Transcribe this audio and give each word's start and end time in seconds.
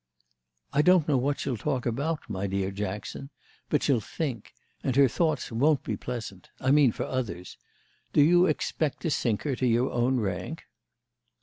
"I 0.73 0.81
don't 0.81 1.07
know 1.07 1.17
what 1.19 1.39
she'll 1.39 1.57
talk 1.57 1.85
about, 1.85 2.27
my 2.27 2.47
dear 2.47 2.71
Jackson, 2.71 3.29
but 3.69 3.83
she'll 3.83 3.99
think; 4.01 4.55
and 4.83 4.95
her 4.95 5.07
thoughts 5.07 5.51
won't 5.51 5.83
be 5.83 5.95
pleasant—I 5.95 6.71
mean 6.71 6.91
for 6.91 7.03
others. 7.05 7.55
Do 8.11 8.23
you 8.23 8.47
expect 8.47 9.03
to 9.03 9.11
sink 9.11 9.43
her 9.43 9.55
to 9.55 9.67
your 9.67 9.91
own 9.91 10.19
rank?" 10.19 10.63